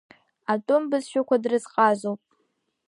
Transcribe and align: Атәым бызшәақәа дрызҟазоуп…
Атәым 0.51 0.83
бызшәақәа 0.89 1.35
дрызҟазоуп… 1.43 2.21